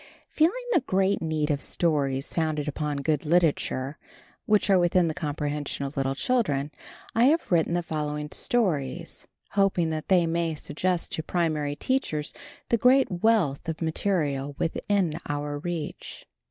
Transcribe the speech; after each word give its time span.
Feeling 0.31 0.63
the 0.73 0.79
great 0.81 1.21
need 1.21 1.51
of 1.51 1.61
stories 1.61 2.33
founded 2.33 2.67
upon 2.67 3.03
good 3.03 3.23
literature, 3.23 3.99
which 4.47 4.67
are 4.67 4.79
within 4.79 5.07
the 5.07 5.13
comprehension 5.13 5.85
of 5.85 5.95
little 5.95 6.15
children, 6.15 6.71
I 7.13 7.25
have 7.25 7.51
written 7.51 7.75
the 7.75 7.83
following 7.83 8.29
stories, 8.31 9.27
hoping 9.51 9.91
that 9.91 10.07
they 10.07 10.25
may 10.25 10.55
suggest 10.55 11.11
to 11.11 11.21
primary 11.21 11.75
teachers 11.75 12.33
the 12.69 12.77
great 12.77 13.11
wealth 13.11 13.69
of 13.69 13.79
material 13.79 14.55
within 14.57 15.19
our 15.29 15.59
reach. 15.59 16.25